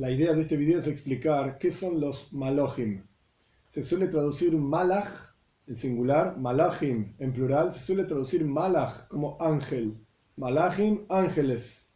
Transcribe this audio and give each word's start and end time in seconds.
La 0.00 0.10
idea 0.10 0.32
de 0.32 0.40
este 0.40 0.56
video 0.56 0.78
es 0.78 0.86
explicar 0.86 1.58
qué 1.58 1.70
son 1.70 2.00
los 2.00 2.32
malachim. 2.32 3.02
Se 3.68 3.84
suele 3.84 4.08
traducir 4.08 4.56
malach 4.56 5.10
en 5.66 5.76
singular, 5.76 6.38
malachim 6.38 7.12
en 7.18 7.34
plural, 7.34 7.70
se 7.70 7.80
suele 7.80 8.04
traducir 8.04 8.42
malach 8.46 9.08
como 9.08 9.36
ángel. 9.38 9.98
Malachim, 10.38 11.04
ángeles. 11.10 11.90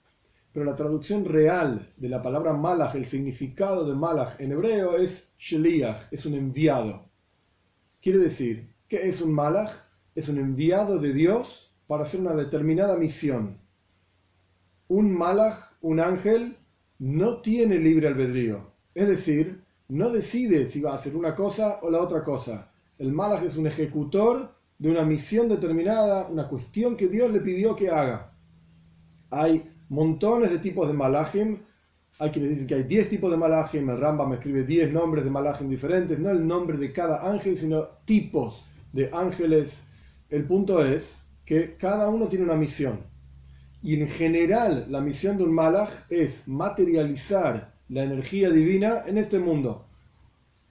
Pero 0.52 0.66
la 0.66 0.76
traducción 0.76 1.24
real 1.24 1.94
de 1.96 2.10
la 2.10 2.20
palabra 2.20 2.52
malach, 2.52 2.94
el 2.94 3.06
significado 3.06 3.86
de 3.86 3.94
malach 3.94 4.38
en 4.38 4.52
hebreo 4.52 4.98
es 4.98 5.32
sheliach, 5.38 6.12
es 6.12 6.26
un 6.26 6.34
enviado. 6.34 7.08
Quiere 8.02 8.18
decir, 8.18 8.76
¿qué 8.86 9.08
es 9.08 9.22
un 9.22 9.32
malach? 9.32 9.72
Es 10.14 10.28
un 10.28 10.36
enviado 10.36 10.98
de 10.98 11.14
Dios 11.14 11.74
para 11.86 12.02
hacer 12.02 12.20
una 12.20 12.34
determinada 12.34 12.98
misión. 12.98 13.62
Un 14.88 15.10
malach, 15.10 15.72
un 15.80 16.00
ángel, 16.00 16.58
no 16.98 17.38
tiene 17.38 17.78
libre 17.78 18.08
albedrío. 18.08 18.70
Es 18.94 19.08
decir, 19.08 19.62
no 19.88 20.10
decide 20.10 20.66
si 20.66 20.80
va 20.80 20.92
a 20.92 20.94
hacer 20.94 21.16
una 21.16 21.34
cosa 21.34 21.78
o 21.82 21.90
la 21.90 22.00
otra 22.00 22.22
cosa. 22.22 22.70
El 22.98 23.12
malach 23.12 23.42
es 23.42 23.56
un 23.56 23.66
ejecutor 23.66 24.54
de 24.78 24.90
una 24.90 25.04
misión 25.04 25.48
determinada, 25.48 26.28
una 26.28 26.48
cuestión 26.48 26.96
que 26.96 27.08
Dios 27.08 27.30
le 27.32 27.40
pidió 27.40 27.76
que 27.76 27.90
haga. 27.90 28.32
Hay 29.30 29.70
montones 29.88 30.50
de 30.50 30.58
tipos 30.58 30.88
de 30.88 30.94
malachim. 30.94 31.58
Hay 32.18 32.30
quienes 32.30 32.50
dicen 32.50 32.66
que 32.68 32.74
hay 32.74 32.82
10 32.84 33.08
tipos 33.08 33.30
de 33.30 33.36
malachim. 33.36 33.90
El 33.90 33.98
Rambam 33.98 34.32
escribe 34.32 34.62
10 34.62 34.92
nombres 34.92 35.24
de 35.24 35.30
malachim 35.30 35.68
diferentes. 35.68 36.18
No 36.18 36.30
el 36.30 36.46
nombre 36.46 36.78
de 36.78 36.92
cada 36.92 37.30
ángel, 37.30 37.56
sino 37.56 37.88
tipos 38.04 38.64
de 38.92 39.10
ángeles. 39.12 39.86
El 40.30 40.44
punto 40.44 40.84
es 40.84 41.24
que 41.44 41.76
cada 41.76 42.08
uno 42.08 42.28
tiene 42.28 42.44
una 42.44 42.54
misión. 42.54 43.00
Y 43.84 44.00
en 44.00 44.08
general 44.08 44.86
la 44.88 45.02
misión 45.02 45.36
de 45.36 45.44
un 45.44 45.52
malach 45.52 45.90
es 46.08 46.48
materializar 46.48 47.74
la 47.90 48.02
energía 48.02 48.48
divina 48.48 49.02
en 49.06 49.18
este 49.18 49.38
mundo. 49.38 49.84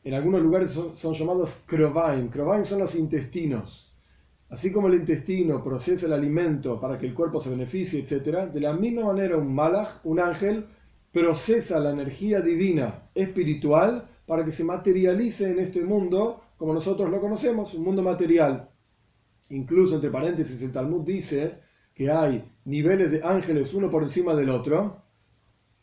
En 0.04 0.16
algunos 0.16 0.42
lugares 0.42 0.72
son, 0.72 1.14
llamados 1.14 1.62
krovaim. 1.68 2.30
Krovaim 2.30 2.66
son 2.66 2.80
los 2.80 2.96
intestinos. 2.96 3.94
Así 4.50 4.72
como 4.72 4.88
el 4.88 4.96
intestino 4.96 5.64
procesa 5.64 6.08
el 6.08 6.14
alimento 6.14 6.82
para 6.82 6.98
que 6.98 7.06
el 7.06 7.14
cuerpo 7.14 7.40
se 7.40 7.52
beneficie, 7.52 8.00
etc., 8.00 8.52
de 8.52 8.60
la 8.60 8.74
misma 8.74 9.06
manera 9.06 9.38
un 9.38 9.54
malach, 9.54 10.04
un 10.06 10.20
ángel, 10.20 10.66
procesa 11.12 11.80
la 11.80 11.92
energía 11.92 12.42
divina 12.42 13.09
espiritual 13.14 14.09
para 14.26 14.44
que 14.44 14.52
se 14.52 14.64
materialice 14.64 15.52
en 15.52 15.59
este 15.59 15.82
mundo 15.84 16.42
como 16.58 16.74
nosotros 16.74 17.12
lo 17.12 17.22
conocemos, 17.22 17.76
un 17.76 17.84
mundo 17.84 18.02
material. 18.02 18.72
Incluso, 19.50 19.94
entre 19.94 20.09
paréntesis, 20.09 20.64
el 20.64 20.72
Talmud 20.72 21.02
dice 21.02 21.62
que 21.94 22.10
hay 22.10 22.44
niveles 22.66 23.12
de 23.12 23.22
ángeles 23.24 23.74
uno 23.74 23.90
por 23.90 24.04
encima 24.04 24.34
del 24.34 24.50
otro, 24.50 25.04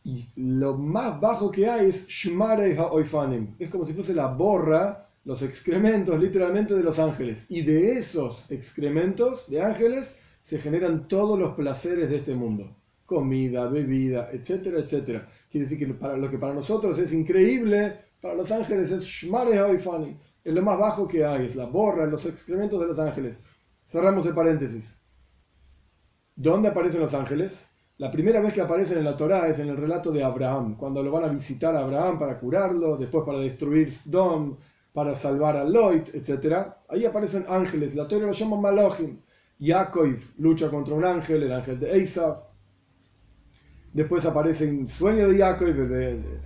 y 0.05 0.27
lo 0.37 0.79
más 0.79 1.21
bajo 1.21 1.51
que 1.51 1.69
hay 1.69 1.89
es 1.89 2.09
Shmarei 2.09 2.77
HaOifanim. 2.77 3.55
Es 3.59 3.69
como 3.71 3.85
si 3.85 3.93
fuese 3.93 4.15
la 4.15 4.29
borra, 4.29 5.09
los 5.25 5.43
excrementos 5.43 6.19
literalmente 6.19 6.75
de 6.75 6.83
los 6.83 6.99
ángeles. 6.99 7.47
Y 7.51 7.63
de 7.63 7.93
esos 7.93 8.51
excrementos 8.51 9.51
de 9.51 9.61
ángeles 9.61 10.19
se 10.43 10.59
generan 10.59 11.07
todos 11.07 11.39
los 11.39 11.55
placeres 11.55 12.09
de 12.09 12.17
este 12.17 12.35
mundo. 12.35 12.75
Comida, 13.05 13.69
bebida, 13.69 14.31
etcétera, 14.33 14.81
etcétera. 14.81 15.29
Quiere 15.51 15.67
decir 15.67 15.79
que 15.79 15.93
para 15.95 16.17
lo 16.17 16.31
que 16.31 16.39
para 16.39 16.55
nosotros 16.55 16.99
es 16.99 17.13
increíble, 17.13 17.99
para 18.23 18.35
los 18.35 18.51
ángeles 18.51 18.91
es 18.91 19.03
Shmarei 19.03 19.59
HaOifanim. 19.59 20.17
Es 20.43 20.55
lo 20.55 20.63
más 20.63 20.79
bajo 20.79 21.07
que 21.07 21.25
hay, 21.25 21.45
es 21.45 21.57
la 21.57 21.67
borra, 21.67 22.07
los 22.07 22.25
excrementos 22.25 22.81
de 22.81 22.87
los 22.87 22.99
ángeles. 22.99 23.41
Cerramos 23.87 24.25
el 24.25 24.35
paréntesis. 24.35 25.00
¿Dónde 26.43 26.71
aparecen 26.71 27.03
los 27.03 27.13
ángeles? 27.13 27.69
La 27.99 28.11
primera 28.11 28.41
vez 28.41 28.55
que 28.55 28.63
aparecen 28.63 28.97
en 28.97 29.05
la 29.05 29.15
Torá 29.15 29.47
es 29.49 29.59
en 29.59 29.69
el 29.69 29.77
relato 29.77 30.11
de 30.11 30.25
Abraham, 30.25 30.75
cuando 30.75 31.03
lo 31.03 31.13
van 31.13 31.25
a 31.25 31.29
visitar 31.29 31.77
a 31.77 31.81
Abraham 31.81 32.19
para 32.19 32.41
curarlo, 32.41 32.97
después 32.97 33.27
para 33.27 33.41
destruir 33.41 33.93
Sdom, 33.93 34.57
para 34.95 35.15
salvar 35.15 35.59
a 35.59 35.65
Loit, 35.65 36.09
etc. 36.15 36.69
Ahí 36.89 37.05
aparecen 37.05 37.45
ángeles, 37.47 37.95
la 37.95 38.09
Torá 38.09 38.25
lo 38.25 38.33
llama 38.33 38.59
Malohim. 38.59 39.19
Yaakov 39.59 40.17
lucha 40.39 40.71
contra 40.71 40.95
un 40.95 41.05
ángel, 41.05 41.43
el 41.43 41.53
ángel 41.53 41.79
de 41.79 41.99
Esaf. 41.99 42.39
Después 43.93 44.25
aparece 44.25 44.67
el 44.71 44.89
sueño 44.89 45.29
de 45.29 45.37
Yaakov, 45.37 45.75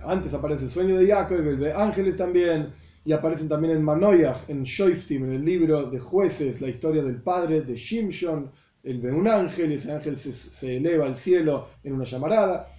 antes 0.05 0.33
aparece 0.33 0.65
el 0.65 0.71
sueño 0.71 0.97
de 0.97 1.07
Yaakov, 1.07 1.41
ve 1.41 1.71
ángeles 1.71 2.17
también, 2.17 2.73
y 3.05 3.13
aparecen 3.13 3.47
también 3.47 3.77
en 3.77 3.81
Manoyach, 3.81 4.49
en 4.49 4.63
Shoiftim, 4.63 5.23
en 5.23 5.31
el 5.35 5.45
libro 5.45 5.89
de 5.89 5.99
jueces, 5.99 6.59
la 6.59 6.67
historia 6.67 7.01
del 7.01 7.21
padre 7.21 7.61
de 7.61 7.75
Shimshon, 7.75 8.51
él 8.85 9.01
ve 9.01 9.11
un 9.11 9.27
ángel 9.27 9.71
ese 9.71 9.91
ángel 9.91 10.15
se, 10.15 10.31
se, 10.31 10.77
eleva 10.77 11.05
al 11.05 11.15
cielo 11.15 11.67
en 11.83 11.93
una 11.93 12.03
llamarada. 12.05 12.69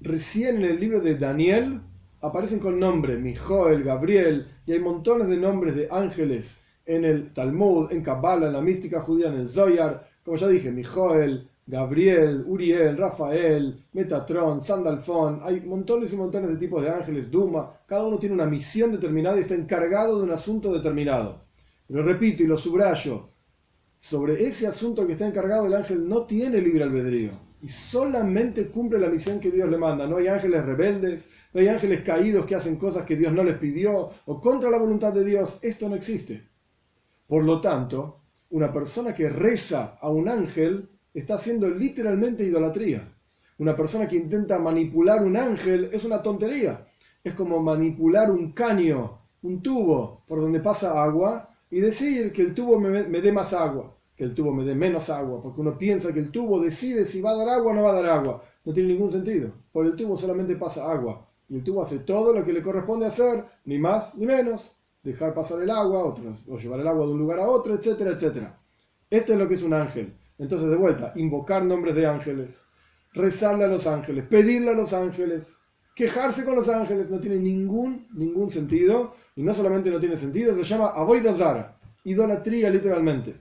Recién 0.00 0.56
en 0.56 0.66
el 0.66 0.78
libro 0.78 1.00
de 1.00 1.16
Daniel 1.16 1.80
aparecen 2.20 2.60
con 2.60 2.78
nombre, 2.78 3.16
Mijoel, 3.16 3.82
Gabriel, 3.82 4.46
y 4.66 4.72
hay 4.72 4.80
montones 4.80 5.28
de 5.28 5.38
nombres 5.38 5.74
de 5.74 5.88
ángeles 5.90 6.60
en 6.84 7.06
el 7.06 7.32
Talmud, 7.32 7.90
en 7.90 8.02
Kabbalah, 8.02 8.48
en 8.48 8.52
la 8.52 8.60
mística 8.60 9.00
judía, 9.00 9.28
en 9.28 9.40
el 9.40 9.48
Zoyar. 9.48 10.06
Como 10.24 10.36
ya 10.36 10.48
dije, 10.48 10.70
Mijoel, 10.70 11.48
Gabriel, 11.66 12.44
Uriel, 12.46 12.98
Rafael, 12.98 13.82
Metatron, 13.94 14.60
Sandalfón. 14.60 15.40
Hay 15.42 15.62
montones 15.62 16.12
y 16.12 16.16
montones 16.16 16.50
de 16.50 16.56
tipos 16.58 16.82
de 16.82 16.90
ángeles, 16.90 17.30
Duma. 17.30 17.72
Cada 17.86 18.06
uno 18.06 18.18
tiene 18.18 18.34
una 18.34 18.46
misión 18.46 18.92
determinada 18.92 19.38
y 19.38 19.40
está 19.40 19.54
encargado 19.54 20.18
de 20.18 20.24
un 20.24 20.32
asunto 20.32 20.72
determinado. 20.72 21.40
Pero 21.88 22.02
repito 22.02 22.42
y 22.42 22.46
lo 22.46 22.56
subrayo, 22.56 23.30
sobre 23.96 24.46
ese 24.46 24.66
asunto 24.66 25.06
que 25.06 25.14
está 25.14 25.26
encargado 25.26 25.66
el 25.66 25.74
ángel 25.74 26.08
no 26.08 26.26
tiene 26.26 26.60
libre 26.60 26.84
albedrío 26.84 27.46
y 27.62 27.68
solamente 27.68 28.68
cumple 28.68 28.98
la 28.98 29.08
misión 29.08 29.40
que 29.40 29.50
Dios 29.50 29.68
le 29.68 29.78
manda. 29.78 30.06
No 30.06 30.18
hay 30.18 30.28
ángeles 30.28 30.64
rebeldes, 30.64 31.30
no 31.52 31.60
hay 31.60 31.68
ángeles 31.68 32.02
caídos 32.02 32.46
que 32.46 32.54
hacen 32.54 32.76
cosas 32.76 33.04
que 33.04 33.16
Dios 33.16 33.32
no 33.32 33.42
les 33.42 33.58
pidió 33.58 34.10
o 34.26 34.40
contra 34.40 34.70
la 34.70 34.78
voluntad 34.78 35.12
de 35.12 35.24
Dios. 35.24 35.58
Esto 35.62 35.88
no 35.88 35.96
existe. 35.96 36.46
Por 37.26 37.44
lo 37.44 37.60
tanto, 37.60 38.20
una 38.50 38.72
persona 38.72 39.14
que 39.14 39.28
reza 39.28 39.98
a 40.00 40.10
un 40.10 40.28
ángel 40.28 40.88
está 41.12 41.34
haciendo 41.34 41.68
literalmente 41.68 42.44
idolatría. 42.44 43.02
Una 43.58 43.74
persona 43.74 44.06
que 44.06 44.16
intenta 44.16 44.58
manipular 44.58 45.24
un 45.24 45.36
ángel 45.36 45.88
es 45.92 46.04
una 46.04 46.22
tontería. 46.22 46.86
Es 47.24 47.34
como 47.34 47.60
manipular 47.60 48.30
un 48.30 48.52
caño, 48.52 49.18
un 49.42 49.62
tubo 49.62 50.22
por 50.28 50.40
donde 50.40 50.60
pasa 50.60 51.02
agua 51.02 51.55
y 51.70 51.80
decir 51.80 52.32
que 52.32 52.42
el 52.42 52.54
tubo 52.54 52.78
me, 52.78 53.20
dé 53.20 53.32
más 53.32 53.52
agua, 53.52 53.94
que 54.16 54.24
el 54.24 54.34
tubo 54.34 54.52
me 54.52 54.64
dé 54.64 54.74
menos 54.74 55.10
agua, 55.10 55.40
porque 55.40 55.60
uno 55.60 55.76
piensa 55.76 56.12
que 56.12 56.20
el 56.20 56.30
tubo 56.30 56.60
decide 56.60 57.04
si 57.04 57.20
va 57.20 57.30
a 57.30 57.36
dar 57.36 57.48
agua 57.48 57.72
o 57.72 57.74
no 57.74 57.82
va 57.82 57.90
a 57.90 58.02
dar 58.02 58.06
agua. 58.06 58.44
No 58.64 58.72
tiene 58.72 58.90
ningún 58.90 59.10
sentido, 59.10 59.50
porque 59.72 59.90
el 59.90 59.96
tubo 59.96 60.16
solamente 60.16 60.56
pasa 60.56 60.90
agua, 60.90 61.26
y 61.48 61.56
el 61.56 61.64
tubo 61.64 61.82
hace 61.82 62.00
todo 62.00 62.34
lo 62.34 62.44
que 62.44 62.52
le 62.52 62.62
corresponde 62.62 63.06
hacer, 63.06 63.44
ni 63.64 63.78
más 63.78 64.14
ni 64.16 64.26
menos, 64.26 64.72
dejar 65.02 65.34
pasar 65.34 65.62
el 65.62 65.70
agua 65.70 66.04
o, 66.04 66.14
o 66.48 66.58
llevar 66.58 66.80
el 66.80 66.88
agua 66.88 67.06
de 67.06 67.12
un 67.12 67.18
lugar 67.18 67.38
a 67.38 67.48
otro, 67.48 67.74
etcétera, 67.74 68.10
etcétera. 68.10 68.58
Esto 69.08 69.32
es 69.32 69.38
lo 69.38 69.46
que 69.46 69.54
es 69.54 69.62
un 69.62 69.72
ángel. 69.72 70.12
Entonces, 70.38 70.68
de 70.68 70.76
vuelta, 70.76 71.12
invocar 71.14 71.64
nombres 71.64 71.94
de 71.94 72.06
ángeles, 72.06 72.66
rezarle 73.14 73.64
a 73.64 73.68
los 73.68 73.86
ángeles, 73.86 74.24
pedirle 74.28 74.70
a 74.70 74.74
los 74.74 74.92
ángeles, 74.92 75.58
quejarse 75.94 76.44
con 76.44 76.56
los 76.56 76.68
ángeles, 76.68 77.10
no 77.10 77.20
tiene 77.20 77.38
ningún, 77.38 78.06
ningún 78.12 78.50
sentido 78.50 79.14
y 79.36 79.42
no 79.42 79.52
solamente 79.52 79.90
no 79.90 80.00
tiene 80.00 80.16
sentido, 80.16 80.56
se 80.56 80.64
llama 80.64 80.94
Zara, 81.34 81.78
idolatría 82.04 82.70
literalmente. 82.70 83.34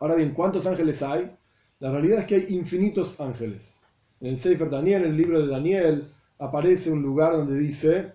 Ahora 0.00 0.14
bien, 0.14 0.30
¿cuántos 0.30 0.66
ángeles 0.66 1.02
hay? 1.02 1.30
La 1.78 1.92
realidad 1.92 2.20
es 2.20 2.26
que 2.26 2.34
hay 2.36 2.46
infinitos 2.48 3.20
ángeles. 3.20 3.76
En 4.20 4.28
el 4.28 4.38
Sefer 4.38 4.70
Daniel, 4.70 5.04
en 5.04 5.10
el 5.10 5.16
libro 5.16 5.40
de 5.42 5.48
Daniel, 5.48 6.08
aparece 6.38 6.90
un 6.90 7.02
lugar 7.02 7.32
donde 7.32 7.58
dice 7.58 8.12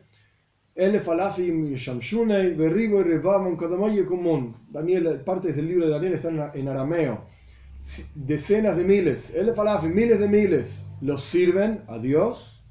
Daniel, 4.70 5.22
partes 5.26 5.56
del 5.56 5.68
libro 5.68 5.86
de 5.86 5.92
Daniel 5.92 6.14
están 6.14 6.52
en 6.54 6.68
arameo. 6.68 7.26
Decenas 8.16 8.76
de 8.76 8.84
miles, 8.84 9.34
miles 9.84 10.20
de 10.20 10.28
miles, 10.28 10.86
los 11.02 11.24
sirven 11.24 11.84
a 11.88 12.00
Dios. 12.00 12.64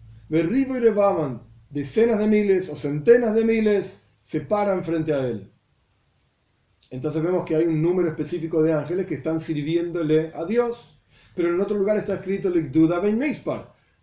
Decenas 1.71 2.19
de 2.19 2.27
miles 2.27 2.69
o 2.69 2.77
centenas 2.77 3.35
de 3.35 3.45
miles 3.45 4.06
se 4.27 4.41
paran 4.41 4.83
frente 4.83 5.13
a 5.15 5.25
él. 5.25 5.49
Entonces 6.91 7.23
vemos 7.23 7.45
que 7.45 7.55
hay 7.55 7.65
un 7.65 7.81
número 7.81 8.09
específico 8.09 8.61
de 8.61 8.73
ángeles 8.73 9.07
que 9.07 9.15
están 9.15 9.39
sirviéndole 9.39 10.33
a 10.35 10.45
Dios. 10.45 11.01
Pero 11.37 11.51
en 11.51 11.61
otro 11.61 11.79
lugar 11.79 11.97
está 11.97 12.15
escrito 12.15 12.51
Ben 12.53 13.21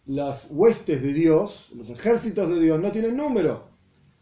Las 0.05 0.47
huestes 0.49 1.03
de 1.03 1.11
Dios, 1.13 1.73
los 1.75 1.89
ejércitos 1.89 2.47
de 2.47 2.61
Dios 2.61 2.79
no 2.79 2.93
tienen 2.93 3.17
número. 3.17 3.67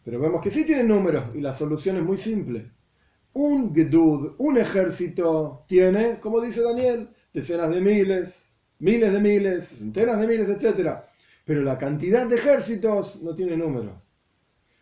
Pero 0.03 0.19
vemos 0.19 0.42
que 0.42 0.50
sí 0.50 0.65
tienen 0.65 0.88
número 0.88 1.33
y 1.36 1.42
la 1.42 1.53
solución 1.53 1.98
es 1.98 2.03
muy 2.03 2.18
simple. 2.18 2.71
Un 3.33 3.71
Gedud, 3.75 4.33
un 4.39 4.57
ejército, 4.57 5.65
tiene, 5.68 6.19
como 6.19 6.42
dice 6.42 6.63
Daniel, 6.63 7.09
decenas 7.31 7.69
de 7.69 7.80
miles, 7.80 8.56
miles 8.80 9.13
de 9.13 9.19
miles, 9.19 9.68
centenas 9.68 10.19
de 10.19 10.25
miles, 10.25 10.50
etc. 10.50 11.01
Pero 11.45 11.62
la 11.62 11.77
cantidad 11.77 12.25
de 12.25 12.38
ejércitos 12.38 13.21
no 13.21 13.36
tiene 13.36 13.56
número 13.56 14.01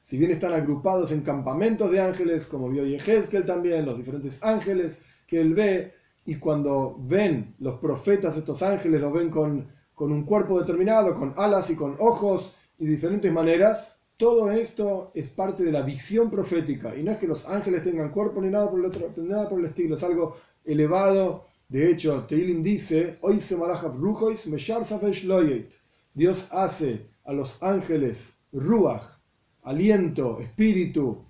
si 0.01 0.17
bien 0.17 0.31
están 0.31 0.53
agrupados 0.53 1.11
en 1.11 1.21
campamentos 1.21 1.91
de 1.91 2.01
ángeles, 2.01 2.47
como 2.47 2.69
vio 2.69 2.85
Yehezkel 2.85 3.45
también, 3.45 3.85
los 3.85 3.97
diferentes 3.97 4.43
ángeles 4.43 5.01
que 5.27 5.39
él 5.39 5.53
ve, 5.53 5.93
y 6.25 6.35
cuando 6.35 6.95
ven 6.99 7.55
los 7.59 7.79
profetas 7.79 8.37
estos 8.37 8.61
ángeles, 8.61 9.01
los 9.01 9.13
ven 9.13 9.29
con, 9.29 9.67
con 9.95 10.11
un 10.11 10.23
cuerpo 10.23 10.59
determinado, 10.59 11.15
con 11.15 11.33
alas 11.37 11.69
y 11.69 11.75
con 11.75 11.95
ojos, 11.99 12.55
y 12.77 12.85
diferentes 12.85 13.31
maneras, 13.31 13.99
todo 14.17 14.51
esto 14.51 15.11
es 15.13 15.29
parte 15.29 15.63
de 15.63 15.71
la 15.71 15.81
visión 15.81 16.29
profética. 16.29 16.95
Y 16.95 17.03
no 17.03 17.11
es 17.11 17.17
que 17.17 17.27
los 17.27 17.47
ángeles 17.47 17.83
tengan 17.83 18.11
cuerpo 18.11 18.41
ni 18.41 18.49
nada 18.49 18.69
por 18.69 18.79
el, 18.79 18.85
otro, 18.85 19.11
nada 19.17 19.47
por 19.47 19.59
el 19.59 19.65
estilo, 19.65 19.95
es 19.95 20.03
algo 20.03 20.35
elevado. 20.65 21.45
De 21.67 21.91
hecho, 21.91 22.25
Teilim 22.27 22.63
dice, 22.63 23.17
hoy 23.21 23.39
se 23.39 23.55
Dios 26.13 26.47
hace 26.51 27.07
a 27.23 27.33
los 27.33 27.61
ángeles 27.61 28.39
ruach, 28.51 29.18
aliento, 29.69 30.39
espíritu, 30.39 31.23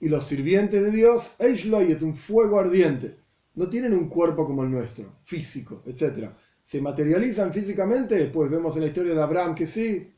y 0.00 0.08
los 0.08 0.24
sirvientes 0.24 0.82
de 0.82 0.90
Dios, 0.90 1.34
Eishloyet, 1.38 2.02
un 2.02 2.14
fuego 2.14 2.60
ardiente. 2.60 3.16
No 3.54 3.68
tienen 3.68 3.94
un 3.94 4.08
cuerpo 4.08 4.46
como 4.46 4.62
el 4.62 4.70
nuestro, 4.70 5.06
físico, 5.24 5.82
etc. 5.86 6.28
Se 6.62 6.82
materializan 6.82 7.52
físicamente, 7.52 8.26
pues 8.26 8.50
vemos 8.50 8.76
en 8.76 8.82
la 8.82 8.88
historia 8.88 9.14
de 9.14 9.22
Abraham 9.22 9.54
que 9.54 9.66
sí, 9.66 10.12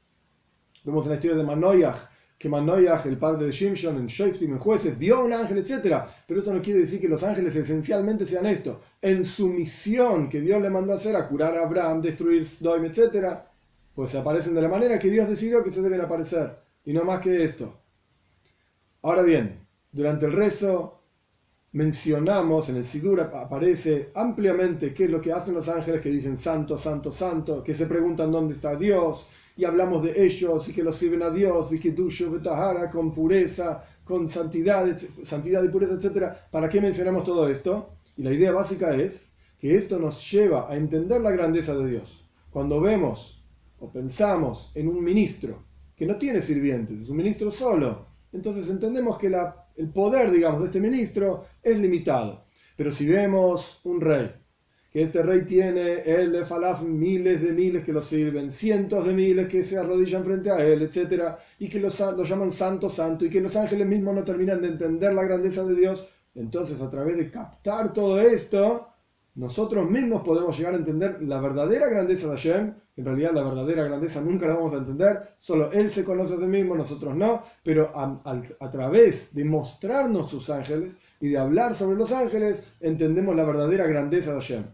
vemos 0.85 1.05
en 1.05 1.11
la 1.11 1.15
historia 1.15 1.37
de 1.37 1.45
Manoyah, 1.45 2.11
que 2.37 2.49
Manoyah, 2.49 3.03
el 3.05 3.17
padre 3.17 3.47
de 3.47 3.53
Shimshon, 3.53 3.99
en 3.99 4.07
Shoftim, 4.09 4.53
en 4.53 4.59
jueces, 4.59 4.99
vio 4.99 5.19
a 5.19 5.25
un 5.25 5.33
ángel, 5.33 5.59
etc. 5.59 6.03
Pero 6.27 6.41
esto 6.41 6.53
no 6.53 6.61
quiere 6.61 6.81
decir 6.81 7.01
que 7.01 7.09
los 7.09 7.23
ángeles 7.23 7.55
esencialmente 7.55 8.27
sean 8.27 8.47
esto. 8.47 8.81
En 9.01 9.25
su 9.25 9.49
misión 9.49 10.29
que 10.29 10.41
Dios 10.41 10.61
le 10.61 10.71
mandó 10.71 10.93
hacer, 10.93 11.15
a 11.15 11.29
curar 11.29 11.57
a 11.57 11.63
Abraham, 11.63 12.03
destruir 12.03 12.45
Sodom, 12.45 12.85
etc., 12.85 13.29
pues 13.95 14.15
aparecen 14.17 14.55
de 14.55 14.63
la 14.63 14.69
manera 14.69 14.99
que 14.99 15.09
Dios 15.09 15.29
decidió 15.29 15.63
que 15.63 15.71
se 15.71 15.83
deben 15.83 16.01
aparecer. 16.01 16.70
Y 16.85 16.93
no 16.93 17.05
más 17.05 17.21
que 17.21 17.45
esto. 17.45 17.75
Ahora 19.03 19.23
bien, 19.23 19.67
durante 19.93 20.27
el 20.27 20.33
rezo 20.33 21.01
mencionamos, 21.73 22.69
en 22.69 22.77
el 22.77 22.85
Sidur 22.85 23.21
aparece 23.21 24.11
ampliamente 24.15 24.93
qué 24.93 25.05
es 25.05 25.11
lo 25.11 25.21
que 25.21 25.33
hacen 25.33 25.55
los 25.55 25.69
ángeles 25.69 26.01
que 26.01 26.11
dicen 26.11 26.37
santo, 26.37 26.77
santo, 26.77 27.13
santo, 27.13 27.63
que 27.63 27.75
se 27.75 27.87
preguntan 27.87 28.33
dónde 28.33 28.55
está 28.55 28.75
Dios, 28.75 29.27
y 29.57 29.65
hablamos 29.65 30.03
de 30.03 30.25
ellos 30.25 30.69
y 30.69 30.73
que 30.73 30.83
los 30.83 30.97
sirven 30.97 31.23
a 31.23 31.31
Dios, 31.31 31.69
con 32.93 33.13
pureza, 33.13 33.85
con 34.05 34.29
santidad, 34.29 34.97
santidad 35.25 35.63
y 35.63 35.69
pureza, 35.69 35.95
etc. 35.95 36.33
¿Para 36.51 36.69
qué 36.69 36.81
mencionamos 36.81 37.25
todo 37.25 37.49
esto? 37.49 37.91
Y 38.17 38.23
la 38.23 38.33
idea 38.33 38.53
básica 38.53 38.95
es 38.95 39.33
que 39.61 39.77
esto 39.77 39.99
nos 39.99 40.31
lleva 40.31 40.71
a 40.71 40.77
entender 40.77 41.21
la 41.21 41.31
grandeza 41.31 41.75
de 41.75 41.91
Dios. 41.91 42.25
Cuando 42.51 42.81
vemos 42.81 43.45
o 43.79 43.91
pensamos 43.91 44.73
en 44.75 44.89
un 44.89 45.05
ministro 45.05 45.70
que 46.01 46.07
no 46.07 46.17
tiene 46.17 46.41
sirvientes, 46.41 46.99
es 47.03 47.11
un 47.11 47.19
ministro 47.19 47.51
solo, 47.51 48.07
entonces 48.33 48.71
entendemos 48.71 49.19
que 49.19 49.27
el 49.77 49.91
poder, 49.91 50.31
digamos, 50.31 50.61
de 50.61 50.67
este 50.69 50.81
ministro 50.81 51.45
es 51.63 51.79
limitado. 51.79 52.47
Pero 52.75 52.91
si 52.91 53.07
vemos 53.07 53.83
un 53.85 54.01
rey, 54.01 54.33
que 54.91 55.03
este 55.03 55.23
rey 55.23 55.45
tiene 55.45 56.01
el 56.01 56.47
falaf 56.47 56.85
miles 56.85 57.43
de 57.43 57.53
miles 57.53 57.85
que 57.85 57.93
lo 57.93 58.01
sirven, 58.01 58.51
cientos 58.51 59.07
de 59.07 59.13
miles 59.13 59.47
que 59.47 59.63
se 59.63 59.77
arrodillan 59.77 60.25
frente 60.25 60.51
a 60.51 60.65
él, 60.65 60.81
etc., 60.81 61.35
y 61.59 61.69
que 61.69 61.79
lo, 61.79 61.91
lo 62.17 62.25
llaman 62.25 62.51
santo, 62.51 62.89
santo, 62.89 63.27
y 63.27 63.29
que 63.29 63.43
los 63.43 63.55
ángeles 63.55 63.87
mismos 63.87 64.15
no 64.15 64.25
terminan 64.25 64.63
de 64.63 64.69
entender 64.69 65.13
la 65.13 65.25
grandeza 65.25 65.65
de 65.65 65.75
Dios, 65.75 66.09
entonces 66.35 66.81
a 66.81 66.89
través 66.89 67.19
de 67.19 67.31
captar 67.31 67.93
todo 67.93 68.19
esto, 68.19 68.90
nosotros 69.35 69.89
mismos 69.89 70.23
podemos 70.23 70.57
llegar 70.59 70.75
a 70.75 70.79
entender 70.79 71.23
la 71.23 71.41
verdadera 71.41 71.89
grandeza 71.89 72.27
de 72.27 72.33
Hashem, 72.33 72.75
en 72.97 73.05
realidad 73.05 73.33
la 73.33 73.43
verdadera 73.43 73.85
grandeza 73.85 74.21
nunca 74.21 74.47
la 74.47 74.55
vamos 74.55 74.75
a 74.75 74.79
entender, 74.79 75.35
solo 75.39 75.71
Él 75.73 75.89
se 75.89 76.05
conoce 76.05 76.35
a 76.35 76.39
sí 76.39 76.45
mismo, 76.45 76.75
nosotros 76.75 77.15
no, 77.15 77.45
pero 77.63 77.91
a, 77.95 78.71
través 78.71 79.33
de 79.35 79.45
mostrarnos 79.45 80.31
sus 80.31 80.51
ángeles 80.51 80.99
y 81.21 81.29
de 81.29 81.39
hablar 81.39 81.75
sobre 81.75 81.97
los 81.97 82.11
ángeles, 82.13 82.73
entendemos 82.81 83.37
la 83.37 83.45
verdadera 83.45 83.87
grandeza 83.87 84.33
de 84.33 84.41
Hashem. 84.41 84.65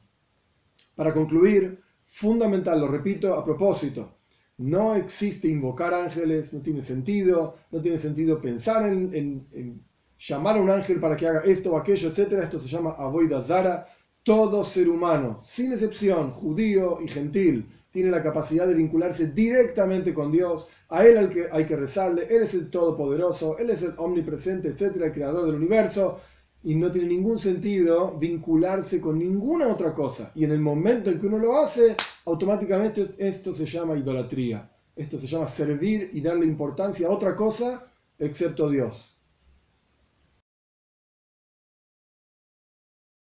Para 0.94 1.12
concluir, 1.12 1.82
fundamental, 2.06 2.80
lo 2.80 2.88
repito 2.88 3.34
a 3.34 3.44
propósito, 3.44 4.16
no 4.58 4.94
existe 4.94 5.48
invocar 5.48 5.92
ángeles, 5.92 6.54
no 6.54 6.60
tiene 6.60 6.80
sentido, 6.80 7.56
no 7.70 7.82
tiene 7.82 7.98
sentido 7.98 8.40
pensar 8.40 8.88
en, 8.88 9.84
llamar 10.18 10.56
a 10.56 10.60
un 10.60 10.70
ángel 10.70 10.98
para 10.98 11.14
que 11.14 11.26
haga 11.26 11.40
esto 11.40 11.72
o 11.72 11.76
aquello, 11.76 12.08
etc. 12.08 12.32
Esto 12.42 12.58
se 12.58 12.68
llama 12.68 12.92
Avoida 12.92 13.40
Zara 13.42 13.86
todo 14.26 14.64
ser 14.64 14.88
humano, 14.88 15.38
sin 15.44 15.72
excepción, 15.72 16.32
judío 16.32 16.98
y 17.00 17.06
gentil, 17.06 17.64
tiene 17.92 18.10
la 18.10 18.24
capacidad 18.24 18.66
de 18.66 18.74
vincularse 18.74 19.28
directamente 19.28 20.12
con 20.12 20.32
Dios. 20.32 20.66
A 20.88 21.06
Él 21.06 21.30
que 21.30 21.46
hay 21.50 21.64
que 21.64 21.76
rezarle. 21.76 22.26
Él 22.28 22.42
es 22.42 22.52
el 22.54 22.68
Todopoderoso, 22.68 23.56
Él 23.56 23.70
es 23.70 23.82
el 23.82 23.94
Omnipresente, 23.96 24.66
etcétera, 24.66 25.06
el 25.06 25.12
Creador 25.12 25.46
del 25.46 25.54
universo. 25.54 26.20
Y 26.64 26.74
no 26.74 26.90
tiene 26.90 27.06
ningún 27.06 27.38
sentido 27.38 28.18
vincularse 28.18 29.00
con 29.00 29.16
ninguna 29.16 29.68
otra 29.68 29.94
cosa. 29.94 30.32
Y 30.34 30.42
en 30.42 30.50
el 30.50 30.60
momento 30.60 31.08
en 31.08 31.20
que 31.20 31.28
uno 31.28 31.38
lo 31.38 31.58
hace, 31.58 31.94
automáticamente 32.24 33.14
esto 33.18 33.54
se 33.54 33.64
llama 33.64 33.96
idolatría. 33.96 34.68
Esto 34.96 35.18
se 35.18 35.28
llama 35.28 35.46
servir 35.46 36.10
y 36.12 36.20
darle 36.20 36.46
importancia 36.46 37.06
a 37.06 37.12
otra 37.12 37.36
cosa 37.36 37.92
excepto 38.18 38.68
Dios. 38.68 39.15